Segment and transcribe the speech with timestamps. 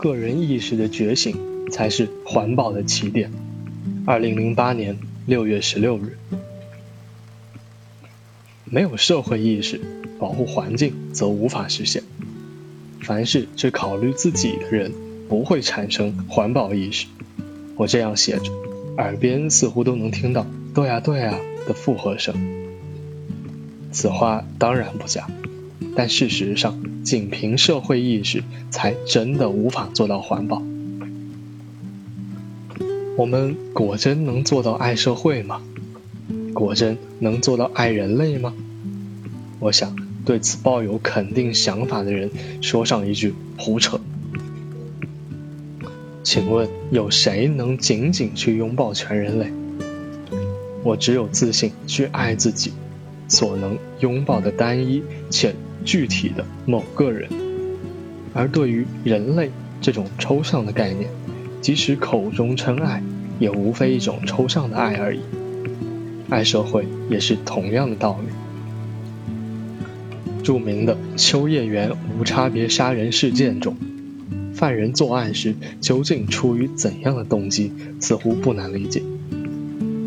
[0.00, 1.36] 个人意识的觉醒
[1.70, 3.30] 才是环保的起点。
[4.06, 6.16] 二零零八年六月十六日，
[8.64, 9.78] 没有社会意识，
[10.18, 12.02] 保护环境则无法实现。
[13.02, 14.90] 凡是只考虑自己的人，
[15.28, 17.06] 不会产生环保意识。
[17.76, 18.50] 我这样写着，
[18.96, 21.38] 耳边似乎都能听到“对啊，对啊”
[21.68, 22.34] 的附和声。
[23.92, 25.28] 此话当然不假。
[25.94, 26.80] 但事实上，
[27.10, 30.62] 仅凭社会意识，才真的无法做到环保。
[33.16, 35.60] 我们果真能做到爱社会吗？
[36.54, 38.54] 果真能做到爱人类吗？
[39.58, 42.30] 我想对此抱有肯定想法的人
[42.60, 43.98] 说上一句：胡扯！
[46.22, 49.50] 请问有谁能仅仅去拥抱全人类？
[50.84, 52.72] 我只有自信去爱自己，
[53.26, 55.56] 所能拥抱的单一且。
[55.84, 57.28] 具体的某个人，
[58.32, 59.50] 而对于人类
[59.80, 61.10] 这种抽象的概念，
[61.60, 63.02] 即使口中称爱，
[63.38, 65.20] 也无非一种抽象的爱而已。
[66.28, 68.28] 爱社会也是同样的道理。
[70.42, 73.76] 著名的秋叶原无差别杀人事件中，
[74.54, 79.02] 犯人作案时究竟出于怎样的动机，似乎不难理解。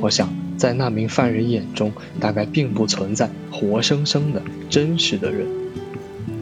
[0.00, 0.28] 我想。
[0.58, 5.46] 在那名犯人眼中，大概并不存在活生生的真实的人，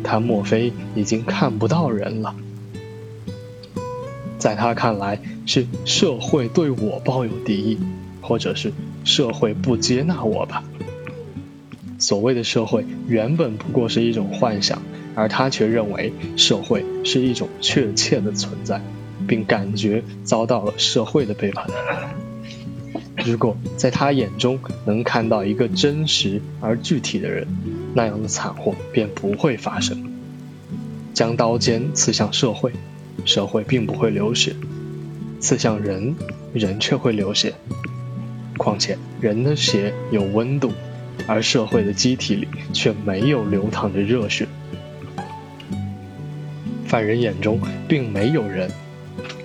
[0.07, 2.35] 他莫非已经看不到人了？
[4.39, 7.79] 在他看来，是社会对我抱有敌意，
[8.23, 8.73] 或者是
[9.05, 10.63] 社会不接纳我吧。
[11.99, 14.83] 所谓的社会原本不过是一种幻想，
[15.15, 18.81] 而他却认为社会是一种确切的存在，
[19.27, 21.67] 并感觉遭到了社会的背叛。
[23.27, 27.49] 如果在他眼中能看到一个真实而具体的人，
[27.93, 30.13] 那样的惨祸便不会发生。
[31.13, 32.71] 将刀尖刺向社会，
[33.25, 34.53] 社会并不会流血；
[35.41, 36.15] 刺向人，
[36.53, 37.55] 人却会流血。
[38.59, 40.71] 况且人的血有温度，
[41.27, 44.47] 而社会的机体里却没有流淌着热血。
[46.87, 48.71] 犯人眼中并没有人，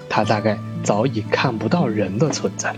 [0.07, 2.75] 他大概早已看不到人的存在。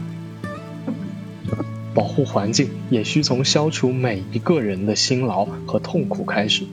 [1.94, 6.64] 保护环境也需从消除每一个人的辛劳和痛苦开始。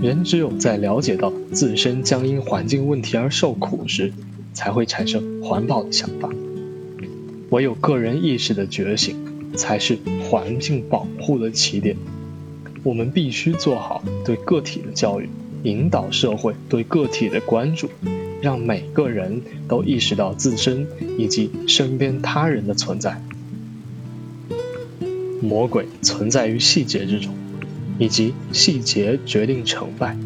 [0.00, 4.12] 人只有在了解到自身将因环境问题而受苦时，
[4.54, 6.30] 才会产生环保的想法。
[7.50, 9.16] 唯有个人意识的觉醒，
[9.56, 11.96] 才是环境保护的起点。
[12.82, 15.28] 我们必须做好对个体的教育，
[15.64, 17.90] 引导社会对个体的关注，
[18.40, 20.86] 让每个人都意识到自身
[21.18, 23.20] 以及身边他人的存在。
[25.40, 27.34] 魔鬼存在于细节之中，
[27.98, 30.16] 以及细节决定成败。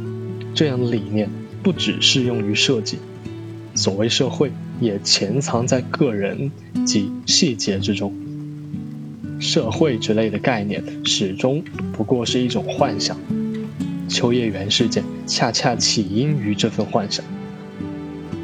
[0.54, 1.30] 这样的理念
[1.62, 2.98] 不只适用于设计，
[3.74, 6.50] 所谓社会也潜藏在个人
[6.86, 8.12] 及细节之中。
[9.40, 13.16] 社会之类的概念始终不过是一种幻想。
[14.08, 17.24] 秋叶原事件恰恰起因于这份幻想。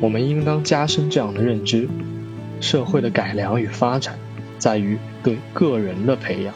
[0.00, 1.88] 我们应当加深这样的认知：
[2.60, 4.18] 社会的改良与发展，
[4.58, 6.54] 在于对个人的培养。